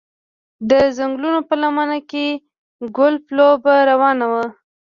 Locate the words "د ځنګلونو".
0.69-1.39